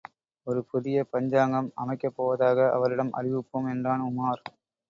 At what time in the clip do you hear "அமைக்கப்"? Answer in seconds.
1.75-2.15